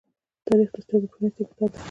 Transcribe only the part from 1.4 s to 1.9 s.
کتاب دی.